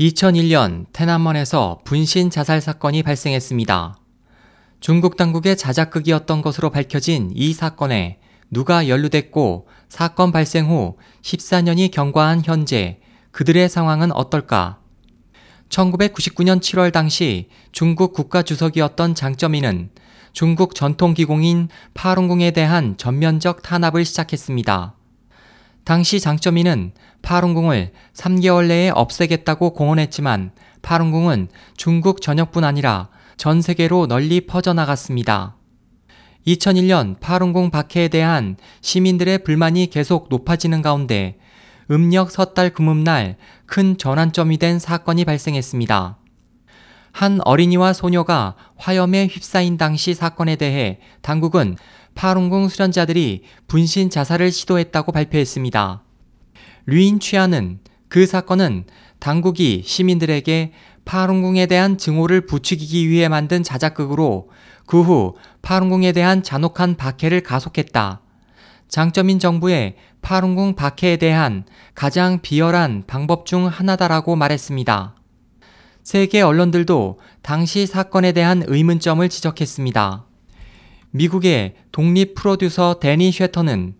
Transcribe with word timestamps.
2001년 0.00 0.86
테난먼에서 0.94 1.80
분신 1.84 2.30
자살 2.30 2.62
사건이 2.62 3.02
발생했습니다. 3.02 3.98
중국 4.80 5.18
당국의 5.18 5.58
자작극이었던 5.58 6.40
것으로 6.40 6.70
밝혀진 6.70 7.30
이 7.34 7.52
사건에 7.52 8.18
누가 8.50 8.88
연루됐고 8.88 9.68
사건 9.90 10.32
발생 10.32 10.70
후 10.70 10.96
14년이 11.20 11.90
경과한 11.90 12.40
현재 12.46 13.00
그들의 13.30 13.68
상황은 13.68 14.10
어떨까? 14.12 14.78
1999년 15.68 16.60
7월 16.60 16.92
당시 16.94 17.50
중국 17.70 18.14
국가주석이었던 18.14 19.14
장점이는 19.14 19.90
중국 20.32 20.74
전통기공인 20.74 21.68
파룬궁에 21.92 22.52
대한 22.52 22.96
전면적 22.96 23.62
탄압을 23.62 24.06
시작했습니다. 24.06 24.94
당시 25.90 26.20
장점이는 26.20 26.92
파룬궁을 27.20 27.90
3개월 28.14 28.68
내에 28.68 28.90
없애겠다고 28.90 29.70
공언했지만 29.70 30.52
파룬궁은 30.82 31.48
중국 31.76 32.22
전역뿐 32.22 32.62
아니라 32.62 33.08
전 33.36 33.60
세계로 33.60 34.06
널리 34.06 34.42
퍼져나갔습니다. 34.42 35.56
2001년 36.46 37.18
파룬궁 37.18 37.72
박해에 37.72 38.06
대한 38.06 38.56
시민들의 38.82 39.42
불만이 39.42 39.90
계속 39.90 40.28
높아지는 40.30 40.80
가운데 40.80 41.40
음력 41.90 42.30
섣달 42.30 42.70
금음날 42.70 43.36
큰 43.66 43.98
전환점이 43.98 44.58
된 44.58 44.78
사건이 44.78 45.24
발생했습니다. 45.24 46.18
한 47.10 47.40
어린이와 47.44 47.94
소녀가 47.94 48.54
화염에 48.76 49.26
휩싸인 49.26 49.76
당시 49.76 50.14
사건에 50.14 50.54
대해 50.54 51.00
당국은 51.22 51.76
파룬궁 52.20 52.68
수련자들이 52.68 53.44
분신 53.66 54.10
자살을 54.10 54.52
시도했다고 54.52 55.10
발표했습니다. 55.10 56.02
류인 56.84 57.18
취하는 57.18 57.78
그 58.08 58.26
사건은 58.26 58.84
당국이 59.20 59.80
시민들에게 59.86 60.74
파룬궁에 61.06 61.64
대한 61.64 61.96
증오를 61.96 62.44
부추기기 62.44 63.08
위해 63.08 63.28
만든 63.28 63.62
자작극으로 63.62 64.50
그 64.84 65.00
후 65.00 65.36
파룬궁에 65.62 66.12
대한 66.12 66.42
잔혹한 66.42 66.98
박해를 66.98 67.42
가속했다. 67.42 68.20
장점인 68.88 69.38
정부의 69.38 69.96
파룬궁 70.20 70.74
박해에 70.74 71.16
대한 71.16 71.64
가장 71.94 72.42
비열한 72.42 73.04
방법 73.06 73.46
중 73.46 73.66
하나다라고 73.66 74.36
말했습니다. 74.36 75.14
세계 76.02 76.42
언론들도 76.42 77.18
당시 77.40 77.86
사건에 77.86 78.32
대한 78.32 78.62
의문점을 78.66 79.26
지적했습니다. 79.26 80.26
미국의 81.12 81.74
독립 81.92 82.34
프로듀서 82.34 83.00
데니 83.00 83.32
쉐터는 83.32 83.94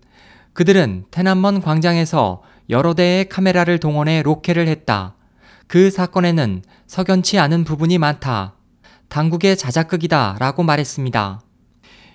그들은 0.53 1.05
테난먼 1.11 1.61
광장에서 1.61 2.42
여러 2.69 2.94
대의 2.94 3.28
카메라를 3.28 3.78
동원해 3.78 4.22
로켓을 4.22 4.69
했다. 4.69 5.16
그 5.66 5.91
사건에는 5.91 6.62
석연치 6.86 7.38
않은 7.38 7.64
부분이 7.64 7.98
많다. 7.98 8.55
당국의 9.08 9.56
자작극이다 9.56 10.36
라고 10.38 10.62
말했습니다. 10.62 11.41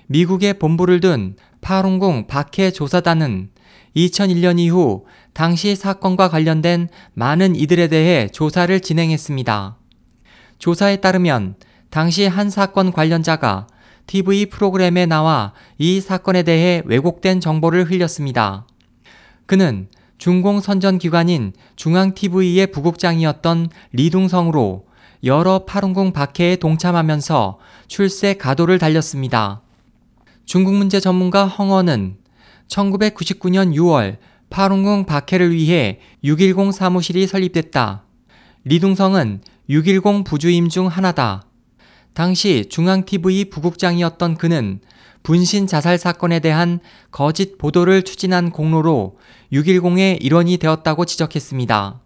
미국의 0.07 0.59
본부를 0.59 0.99
둔 0.99 1.35
파룬궁 1.61 2.27
박해 2.27 2.71
조사단은 2.71 3.49
2001년 3.95 4.59
이후 4.59 5.05
당시 5.33 5.75
사건과 5.75 6.29
관련된 6.29 6.89
많은 7.13 7.55
이들에 7.55 7.87
대해 7.87 8.27
조사를 8.27 8.77
진행했습니다. 8.79 9.77
조사에 10.59 10.97
따르면 10.97 11.55
당시 11.89 12.27
한 12.27 12.49
사건 12.49 12.91
관련자가 12.91 13.67
TV 14.07 14.47
프로그램에 14.47 15.05
나와 15.05 15.53
이 15.77 16.01
사건에 16.01 16.43
대해 16.43 16.81
왜곡된 16.85 17.39
정보를 17.39 17.89
흘렸습니다. 17.89 18.67
그는 19.45 19.87
중공 20.17 20.61
선전기관인 20.61 21.53
중앙TV의 21.75 22.67
부국장이었던 22.67 23.69
리둥성으로 23.91 24.85
여러 25.23 25.65
파룬궁 25.65 26.13
박해에 26.13 26.57
동참하면서 26.57 27.59
출세 27.87 28.35
가도를 28.35 28.79
달렸습니다. 28.79 29.61
중국 30.45 30.75
문제 30.75 30.99
전문가 30.99 31.47
헝어는 31.47 32.17
1999년 32.67 33.73
6월 33.75 34.17
파룬궁 34.49 35.05
박해를 35.05 35.53
위해 35.53 35.99
610 36.23 36.71
사무실이 36.71 37.27
설립됐다. 37.27 38.03
리둥성은 38.63 39.41
610 39.69 40.23
부주임 40.23 40.69
중 40.69 40.87
하나다. 40.87 41.45
당시 42.15 42.65
중앙TV 42.69 43.45
부국장이었던 43.49 44.37
그는 44.37 44.79
분신 45.21 45.67
자살 45.67 45.97
사건에 45.97 46.39
대한 46.39 46.79
거짓 47.11 47.57
보도를 47.57 48.03
추진한 48.03 48.51
공로로 48.51 49.17
610의 49.51 50.23
일원이 50.23 50.55
되었다고 50.57 51.03
지적했습니다. 51.03 51.99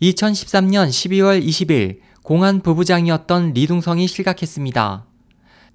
2013년 0.00 0.88
12월 0.88 1.44
20일 1.44 1.98
공안 2.22 2.60
부부장이었던 2.60 3.52
리둥성이 3.52 4.06
실각했습니다. 4.06 5.06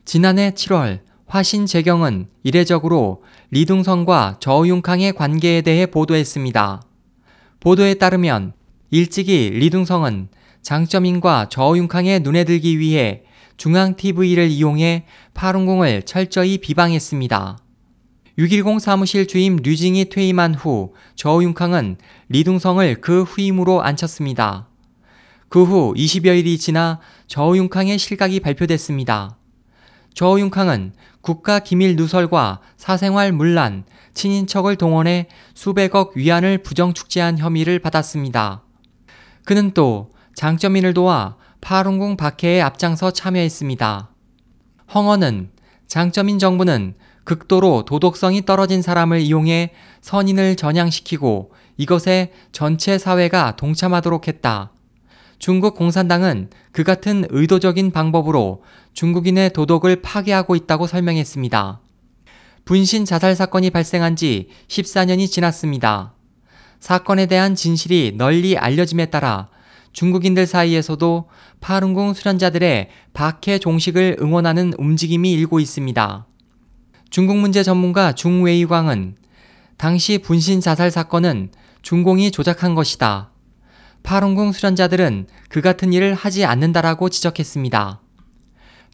지난해 0.05 0.51
7월 0.51 1.01
화신 1.27 1.65
재경은 1.65 2.27
이례적으로 2.43 3.23
리둥성과 3.49 4.37
저우융캉의 4.39 5.13
관계에 5.13 5.61
대해 5.61 5.87
보도했습니다. 5.87 6.83
보도에 7.59 7.95
따르면 7.95 8.53
일찍이 8.91 9.49
리둥성은 9.49 10.29
장점인과 10.61 11.49
저우융캉의 11.49 12.21
눈에 12.21 12.45
들기 12.45 12.79
위해 12.79 13.23
중앙TV를 13.57 14.47
이용해 14.49 15.05
파룬궁을 15.33 16.03
철저히 16.03 16.57
비방했습니다. 16.57 17.57
610 18.37 18.79
사무실 18.79 19.27
주임 19.27 19.57
류징이 19.57 20.05
퇴임한 20.09 20.55
후 20.55 20.93
저우융캉은 21.15 21.97
리둥성을 22.29 23.01
그 23.01 23.23
후임으로 23.23 23.81
앉혔습니다. 23.83 24.67
그 25.51 25.65
후 25.65 25.93
20여일이 25.97 26.57
지나 26.57 26.99
저우융캉의 27.27 27.99
실각이 27.99 28.39
발표됐습니다. 28.39 29.37
저우융캉은 30.13 30.93
국가 31.19 31.59
기밀 31.59 31.97
누설과 31.97 32.61
사생활 32.77 33.33
문란, 33.33 33.83
친인척을 34.13 34.77
동원해 34.77 35.27
수백억 35.53 36.15
위안을 36.15 36.59
부정 36.59 36.93
축제한 36.93 37.37
혐의를 37.37 37.79
받았습니다. 37.79 38.63
그는 39.43 39.71
또 39.73 40.11
장점인을 40.35 40.93
도와 40.93 41.35
파룬궁 41.61 42.17
박해에 42.17 42.61
앞장서 42.61 43.11
참여했습니다. 43.11 44.09
헝어는 44.93 45.51
장점인 45.87 46.39
정부는 46.39 46.95
극도로 47.23 47.85
도덕성이 47.85 48.45
떨어진 48.45 48.81
사람을 48.81 49.21
이용해 49.21 49.71
선인을 50.01 50.55
전향시키고 50.55 51.51
이것에 51.77 52.33
전체 52.51 52.97
사회가 52.97 53.55
동참하도록 53.55 54.27
했다. 54.27 54.71
중국 55.37 55.75
공산당은 55.75 56.49
그 56.71 56.83
같은 56.83 57.25
의도적인 57.29 57.91
방법으로 57.91 58.63
중국인의 58.93 59.53
도덕을 59.53 60.01
파괴하고 60.01 60.55
있다고 60.55 60.87
설명했습니다. 60.87 61.79
분신 62.65 63.05
자살 63.05 63.35
사건이 63.35 63.69
발생한 63.71 64.15
지 64.15 64.49
14년이 64.67 65.29
지났습니다. 65.29 66.13
사건에 66.79 67.25
대한 67.25 67.55
진실이 67.55 68.13
널리 68.17 68.57
알려짐에 68.57 69.07
따라 69.07 69.49
중국인들 69.93 70.45
사이에서도 70.45 71.29
파룬궁 71.59 72.13
수련자들의 72.13 72.89
박해 73.13 73.59
종식을 73.59 74.17
응원하는 74.21 74.73
움직임이 74.77 75.31
일고 75.33 75.59
있습니다. 75.59 76.25
중국 77.09 77.37
문제 77.37 77.61
전문가 77.63 78.13
중웨이광은 78.13 79.15
당시 79.77 80.17
분신 80.17 80.61
자살 80.61 80.91
사건은 80.91 81.51
중공이 81.81 82.31
조작한 82.31 82.75
것이다. 82.75 83.31
파룬궁 84.03 84.51
수련자들은 84.51 85.27
그 85.49 85.61
같은 85.61 85.93
일을 85.93 86.13
하지 86.13 86.45
않는다라고 86.45 87.09
지적했습니다. 87.09 88.01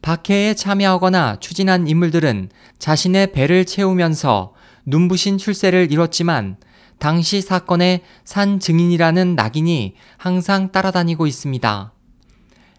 박해에 0.01 0.53
참여하거나 0.53 1.37
추진한 1.39 1.87
인물들은 1.87 2.49
자신의 2.79 3.31
배를 3.31 3.65
채우면서 3.65 4.53
눈부신 4.85 5.37
출세를 5.37 5.91
이뤘지만 5.91 6.57
당시 6.99 7.41
사건의 7.41 8.01
산 8.23 8.59
증인이라는 8.59 9.35
낙인이 9.35 9.95
항상 10.17 10.71
따라다니고 10.71 11.27
있습니다. 11.27 11.93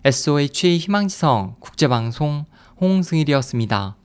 SOH 0.05 0.79
희망지성 0.79 1.57
국제방송 1.61 2.45
홍승일이었습니다. 2.81 3.98